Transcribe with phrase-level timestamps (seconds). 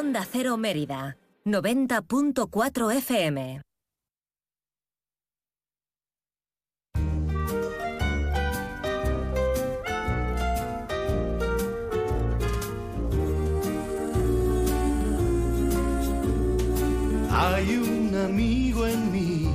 [0.00, 3.60] Onda Cero Mérida, 90.4 FM.
[17.30, 19.54] Hay un amigo en mí,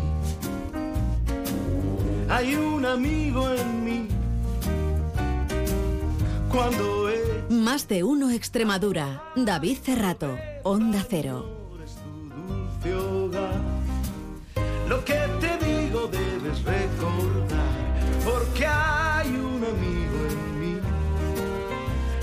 [2.29, 4.07] hay un amigo en mí.
[6.51, 7.04] Cuando
[7.65, 9.23] Más de uno Extremadura.
[9.35, 11.73] David Cerrato, Onda Cero.
[11.73, 13.59] tu dulce hogar,
[14.87, 20.79] lo que te digo debes recordar, porque hay un amigo en mí.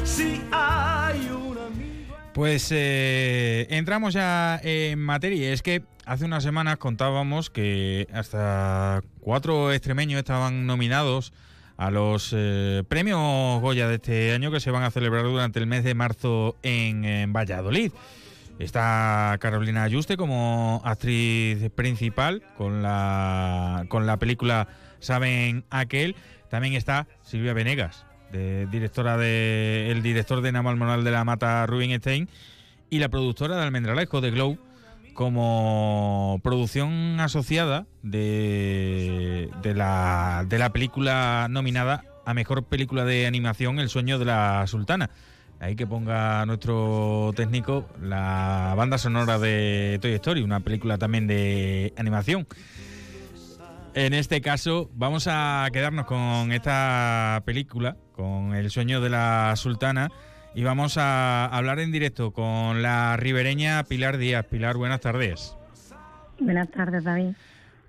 [0.05, 2.17] Sí, hay un amigo.
[2.35, 5.53] Pues eh, entramos ya en materia.
[5.53, 11.33] Es que hace unas semanas contábamos que hasta cuatro extremeños estaban nominados
[11.77, 15.67] a los eh, premios Goya de este año que se van a celebrar durante el
[15.67, 17.93] mes de marzo en, Valladolid.
[18.59, 24.69] Está Carolina Ayuste como actriz principal con la, con la película
[25.01, 26.15] Saben Aquel.
[26.51, 31.67] También está Silvia Venegas, de, directora de, el director de Naval Moral de la Mata
[31.67, 32.29] Rubinstein
[32.91, 34.59] y la productora de Almendralejo de Glow
[35.15, 39.32] como producción asociada de,
[39.63, 44.67] de, la, de la película nominada a Mejor Película de Animación El Sueño de la
[44.67, 45.11] Sultana.
[45.61, 51.95] Ahí que ponga nuestro técnico la banda sonora de Toy Story, una película también de
[51.97, 52.47] animación.
[53.95, 60.11] En este caso vamos a quedarnos con esta película, con El sueño de la sultana,
[60.55, 64.47] y vamos a hablar en directo con la ribereña Pilar Díaz.
[64.47, 65.57] Pilar, buenas tardes.
[66.41, 67.35] Buenas tardes, David.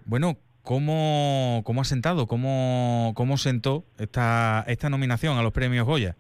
[0.05, 6.15] Bueno, ¿cómo, cómo ha sentado, cómo, cómo sentó esta, esta nominación a los premios Goya?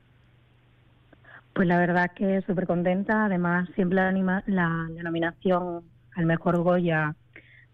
[1.53, 3.25] Pues la verdad que súper contenta.
[3.25, 4.67] Además, siempre la, anima- la,
[5.03, 5.81] nominación
[6.15, 7.15] al mejor Goya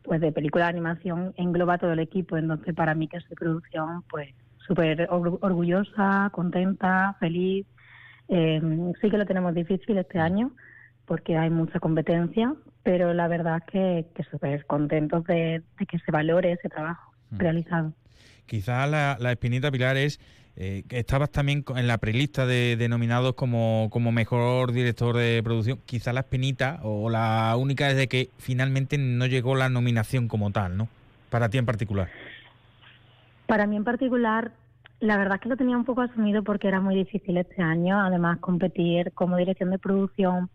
[0.04, 2.38] pues de película de animación engloba todo el equipo.
[2.38, 4.34] Entonces, para mí, que de producción, pues
[4.66, 7.66] súper or- orgullosa, contenta, feliz.
[8.28, 8.62] Eh,
[9.02, 10.52] sí que lo tenemos difícil este año
[11.10, 12.54] porque hay mucha competencia,
[12.84, 17.10] pero la verdad es que, que súper contentos de, de que se valore ese trabajo
[17.32, 17.38] Mm.
[17.38, 17.94] realizado.
[18.46, 20.20] Quizá la, la espinita, Pilar, es
[20.56, 25.80] eh, estabas también en la prelista de, de nominados como, como mejor director de producción.
[25.86, 30.52] Quizá la espinita o la única es de que finalmente no llegó la nominación como
[30.52, 30.88] tal, ¿no?
[31.30, 32.10] Para ti en particular.
[33.46, 34.52] Para mí en particular,
[35.00, 38.02] la verdad es que lo tenía un poco asumido porque era muy difícil este año.
[38.02, 40.50] Además, competir como dirección de producción,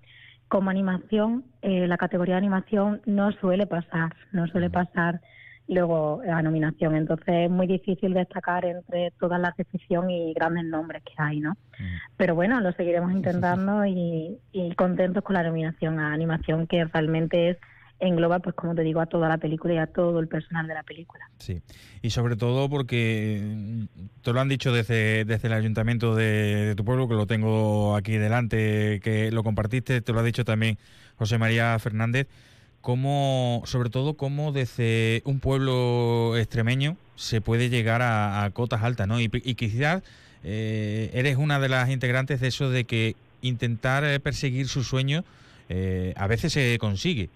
[0.55, 5.21] como animación, eh, la categoría de animación no suele pasar, no suele pasar
[5.67, 6.95] luego a nominación.
[6.95, 11.41] Entonces es muy difícil destacar entre todas las de ficción y grandes nombres que hay,
[11.41, 11.57] ¿no?
[12.17, 17.51] Pero bueno, lo seguiremos intentando y, y contentos con la nominación a animación que realmente
[17.51, 17.57] es
[18.07, 20.75] engloba, pues como te digo, a toda la película y a todo el personal de
[20.75, 21.29] la película.
[21.39, 21.61] Sí,
[22.03, 23.85] y sobre todo porque mm,
[24.23, 28.17] te lo han dicho desde, desde el ayuntamiento de, tu pueblo, que lo tengo aquí
[28.17, 30.79] delante, que lo compartiste, te lo ha dicho también
[31.17, 32.29] José María Fernández,
[32.81, 39.09] cómo, sobre todo cómo desde un pueblo extremeño se puede llegar a, a cotas altas,
[39.09, 39.21] ¿no?
[39.21, 40.03] Y, y quizás
[40.45, 45.25] eh, eres una de las integrantes de eso de que intentar eh, perseguir su sueño
[45.71, 47.31] eh, a veces se consigue.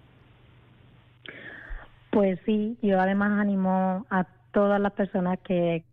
[2.10, 5.84] Pues sí, yo además animo a todas las personas que,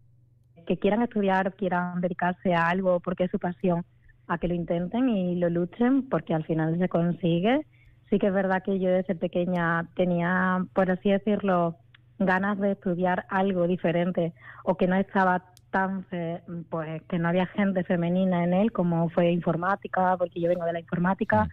[0.68, 3.84] que quieran estudiar, quieran dedicarse a algo porque es su pasión,
[4.28, 7.68] a que lo intenten y lo luchen porque al final se consigue.
[8.10, 11.78] Sí que es verdad que yo desde pequeña tenía, por así decirlo,
[12.20, 14.34] ganas de estudiar algo diferente
[14.66, 19.10] o que no estaba tan, fe- pues que no había gente femenina en él como
[19.10, 21.48] fue informática, porque yo vengo de la informática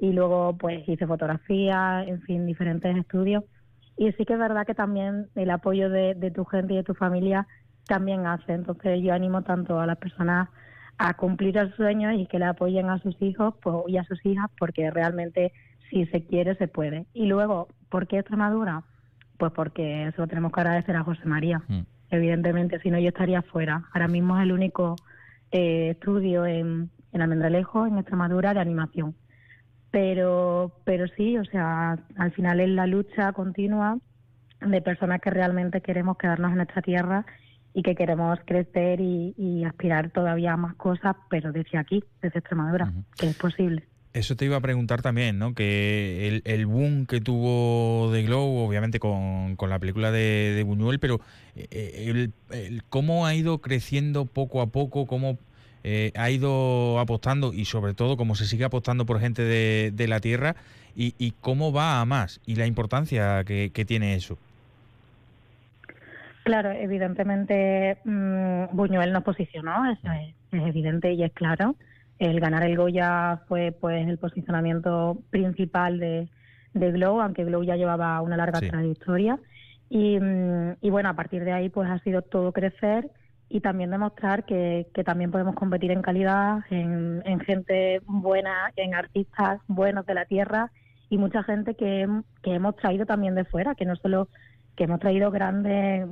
[0.00, 3.44] y luego pues hice fotografía, en fin, diferentes estudios.
[3.98, 6.84] Y sí que es verdad que también el apoyo de, de tu gente y de
[6.84, 7.46] tu familia
[7.86, 8.52] también hace.
[8.52, 10.48] Entonces yo animo tanto a las personas
[10.98, 14.24] a cumplir el sueño y que le apoyen a sus hijos pues, y a sus
[14.26, 15.52] hijas porque realmente
[15.90, 17.06] si se quiere se puede.
[17.14, 18.82] Y luego, ¿por qué Extremadura?
[19.38, 21.62] Pues porque eso lo tenemos que agradecer a José María.
[21.68, 21.80] Mm.
[22.10, 23.84] Evidentemente, si no yo estaría fuera.
[23.92, 24.96] Ahora mismo es el único
[25.52, 29.14] eh, estudio en, en Almendralejo, en Extremadura, de animación.
[29.90, 33.98] Pero, pero sí, o sea, al final es la lucha continua
[34.60, 37.24] de personas que realmente queremos quedarnos en nuestra tierra
[37.74, 42.40] y que queremos crecer y, y aspirar todavía a más cosas, pero desde aquí, desde
[42.40, 43.84] Extremadura, que es posible.
[44.14, 45.54] Eso te iba a preguntar también, ¿no?
[45.54, 50.62] Que el, el boom que tuvo de Glow, obviamente con, con la película de, de
[50.64, 51.20] Buñuel, pero
[51.54, 55.38] eh, el, el cómo ha ido creciendo poco a poco, cómo
[55.84, 60.20] eh, ha ido apostando y sobre todo cómo se sigue apostando por gente de, la
[60.20, 60.56] tierra
[60.96, 64.38] y, cómo va a más y la importancia que, tiene eso.
[66.44, 71.76] Claro, evidentemente mm, Buñuel nos posicionó, eso es, evidente y es claro.
[72.18, 76.26] El ganar el Goya fue pues el posicionamiento principal de,
[76.74, 79.38] de Glow, aunque Glow ya llevaba una larga trayectoria.
[79.90, 83.08] Y, mm, y, bueno, a partir de ahí pues ha sido todo crecer
[83.48, 89.60] y también demostrar que, que también podemos competir en calidad, en, gente buena, en artistas
[89.68, 90.70] buenos de la tierra
[91.08, 92.06] y mucha gente que,
[92.42, 94.28] que hemos traído también de fuera, que no solo
[94.76, 96.06] que hemos traído grandes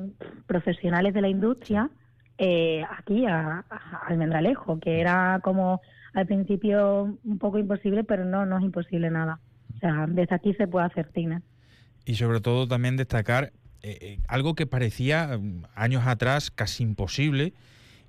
[0.47, 1.91] profesionales de la industria
[2.38, 5.81] eh, aquí a, a Almendralejo, que era como
[6.15, 9.41] al principio un poco imposible, pero no, no es imposible nada.
[9.75, 11.43] O sea, desde aquí se puede hacer cine.
[12.06, 13.53] Y sobre todo también destacar
[13.87, 17.53] eh, eh, algo que parecía mm, años atrás casi imposible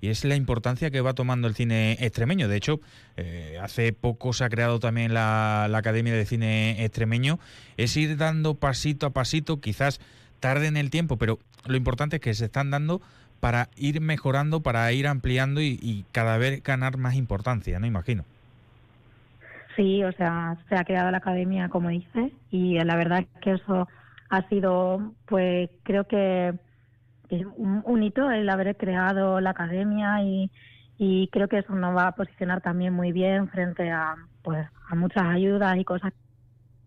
[0.00, 2.48] y es la importancia que va tomando el cine extremeño.
[2.48, 2.80] De hecho,
[3.16, 7.38] eh, hace poco se ha creado también la, Academia de Cine Extremeño.
[7.76, 10.00] Es ir dando pasito a pasito, quizás
[10.40, 13.00] tarde en el tiempo, pero lo importante es que se están dando
[13.38, 17.86] para ir mejorando, para ir ampliando y, y cada vez ganar más importancia, ¿no?
[17.86, 18.24] Imagino.
[19.76, 23.52] Sí, o sea, se ha creado la academia, como dice, y la verdad es que
[23.52, 23.86] eso
[24.28, 26.54] ha sido, pues creo que
[27.56, 30.50] un, hito el haber creado la academia y,
[30.96, 34.94] y creo que eso nos va a posicionar también muy bien frente a, pues, a
[34.94, 36.12] muchas ayudas y cosas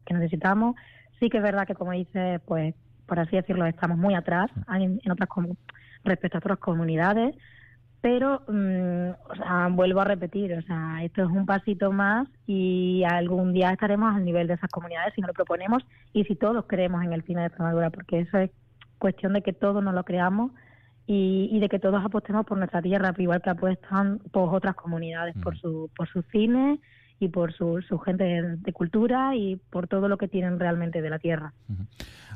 [0.05, 0.75] que necesitamos.
[1.19, 2.73] Sí que es verdad que, como dice, pues,
[3.05, 5.29] por así decirlo, estamos muy atrás en, en otras
[6.03, 7.35] respecto a otras comunidades,
[8.01, 13.03] pero mm, o sea, vuelvo a repetir, o sea, esto es un pasito más y
[13.03, 16.65] algún día estaremos al nivel de esas comunidades si nos lo proponemos y si todos
[16.67, 18.49] creemos en el cine de Extremadura, porque eso es
[18.97, 20.51] cuestión de que todos nos lo creamos
[21.07, 25.57] y, de que todos apostemos por nuestra tierra, igual que apuestan por otras comunidades, por
[25.57, 26.79] su por su cine
[27.19, 31.09] y por su, su gente de, cultura y por todo lo que tienen realmente de
[31.09, 31.53] la tierra.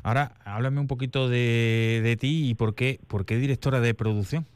[0.02, 4.46] Ahora, háblame un poquito de, de ti y por qué, por qué directora de producción.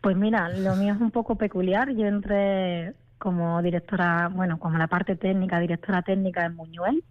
[0.00, 1.90] Pues mira, lo mío es un poco peculiar.
[1.94, 7.04] Yo entré como directora, bueno, como la parte técnica, directora técnica en Buñuel.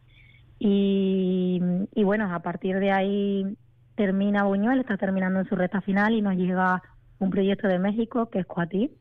[0.60, 1.62] Y,
[2.04, 3.57] bueno, a partir de ahí
[3.95, 6.81] termina Buñuel, está terminando en su recta final y nos llega
[7.19, 8.92] un proyecto de México que es Coatí,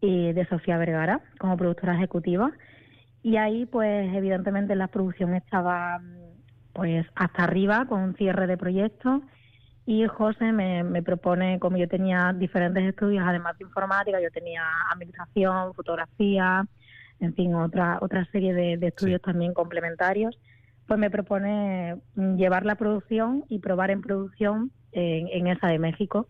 [0.00, 2.52] y de Sofía Vergara, como productora ejecutiva.
[3.24, 6.00] Y ahí, pues, evidentemente la producción estaba
[6.72, 9.22] pues hasta arriba con un cierre de proyectos
[9.86, 15.74] y José me, propone, como yo tenía diferentes estudios, además de informática, yo tenía administración,
[15.74, 16.66] fotografía,
[17.20, 20.38] en fin, otra, otra serie de, estudios también complementarios,
[20.86, 26.28] pues me propone llevar la producción y probar en producción en, esa de México.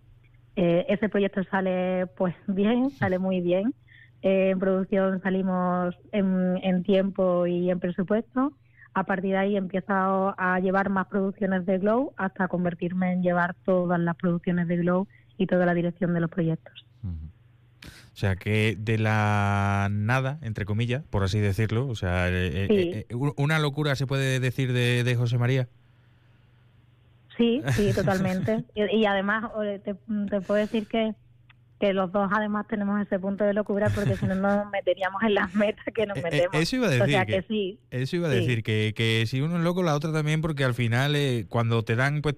[0.57, 3.75] Eh, ese proyecto sale pues bien, sale muy bien.
[4.23, 8.53] Eh, en producción salimos en, en tiempo y en presupuesto
[8.95, 13.23] a partir de ahí he empezado a llevar más producciones de Glow hasta convertirme en
[13.23, 16.85] llevar todas las producciones de Glow y toda la dirección de los proyectos.
[17.03, 23.07] O sea que de la nada, entre comillas, por así decirlo, o sea, eh, eh,
[23.09, 25.69] eh, una locura se puede decir de, de José María.
[27.37, 28.63] Sí, sí, totalmente.
[28.77, 29.51] y, además
[29.85, 31.17] te, te puedo decir que
[31.85, 35.35] que los dos además tenemos ese punto de locura porque si no nos meteríamos en
[35.35, 36.55] las metas que nos eh, eh, metemos.
[36.55, 37.27] Eso iba a decir.
[37.27, 37.79] que, sí.
[37.91, 40.73] Eso iba a decir, que, que, si uno es loco, la otra también, porque al
[40.73, 42.37] final eh, cuando te dan pues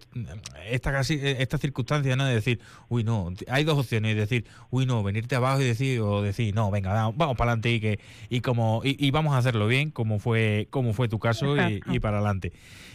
[0.68, 2.25] esta, casi, esta circunstancia, ¿no?
[2.25, 6.23] De decir, uy, no, hay dos opciones, decir, uy, no, venirte abajo y decir, o
[6.23, 9.92] decir, no, venga, vamos, para adelante y que y como y, vamos a hacerlo bien,
[9.92, 12.52] como fue como fue tu caso y, y, para adelante.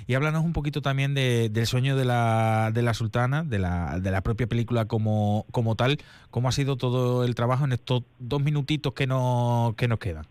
[0.07, 3.99] Y háblanos un poquito también de, del sueño de la, de la sultana, de la,
[3.99, 5.99] de la propia película como, como tal,
[6.41, 10.25] cómo ha sido todo el trabajo en estos dos minutitos que, no, que nos quedan.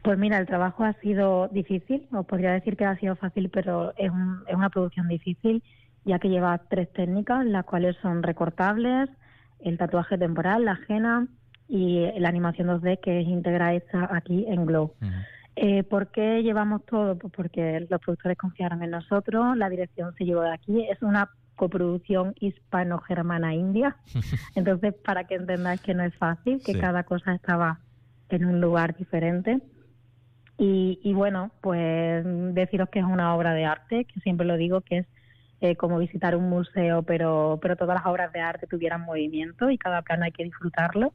[0.00, 3.92] Pues mira, el trabajo ha sido difícil, os podría decir que ha sido fácil, pero
[3.98, 4.10] es,
[4.48, 5.62] es una producción difícil,
[6.06, 9.10] ya que lleva tres técnicas, las cuales son recortables,
[9.60, 11.28] el tatuaje temporal, la ajena
[11.68, 14.94] y la animación 2D que es íntegra hecha aquí en Glow.
[15.56, 17.18] Eh, ¿Por qué llevamos todo?
[17.18, 21.28] Pues porque los productores confiaron en nosotros, la dirección se llevó de aquí, es una
[21.56, 23.96] coproducción hispano-germana-india,
[24.54, 27.80] entonces para que entendáis que no es fácil, que cada cosa estaba
[28.28, 29.60] en un lugar diferente.
[30.56, 34.98] Y, bueno, pues deciros que es una obra de arte, que siempre lo digo, que
[34.98, 35.06] es
[35.60, 39.78] eh, como visitar un museo, pero, pero todas las obras de arte tuvieran movimiento y
[39.78, 41.12] cada plano hay que disfrutarlo.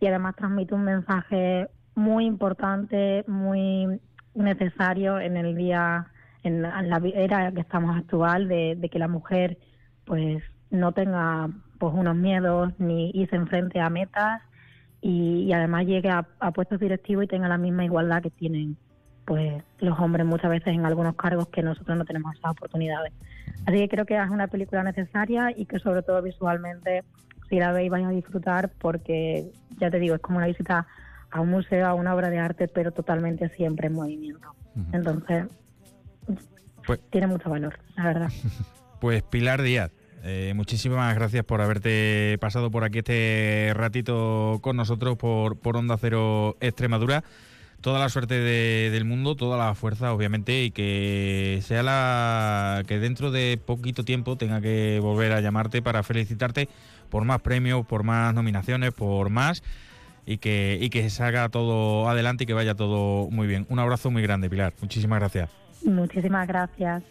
[0.00, 4.00] Y además transmite un mensaje muy importante, muy
[4.34, 6.08] necesario en el día,
[6.44, 9.58] en la era que estamos actual, de, que la mujer
[10.04, 14.42] pues no tenga pues unos miedos ni y se enfrente a metas
[15.00, 18.76] y, y además llegue a, a puestos directivos y tenga la misma igualdad que tienen
[19.24, 23.12] pues los hombres muchas veces en algunos cargos que nosotros no tenemos esas oportunidades.
[23.66, 27.04] Así que creo que es una película necesaria y que sobre todo visualmente,
[27.48, 30.86] si la veis vais a disfrutar porque, ya te digo, es como una visita
[31.30, 34.54] a un museo, a una obra de arte, pero totalmente siempre en movimiento.
[34.92, 35.46] Entonces,
[36.86, 38.28] Pues- tiene mucho valor, la verdad.
[39.00, 39.90] Pues Pilar Díaz,
[40.22, 45.98] eh, muchísimas gracias por haberte pasado por aquí este ratito con nosotros por, por Onda
[46.00, 47.22] Cero Extremadura.
[47.82, 52.98] Toda la suerte de- del mundo, toda la fuerza, obviamente, y que sea la que
[52.98, 56.70] dentro de poquito tiempo tenga que volver a llamarte para felicitarte
[57.10, 59.62] por más premios, por más nominaciones, por más,
[60.24, 63.66] y que, y que salga todo adelante y que vaya todo muy bien.
[63.68, 64.72] Un abrazo muy grande, Pilar.
[64.80, 65.50] Muchísimas gracias.
[65.84, 67.02] Muchísimas gracias.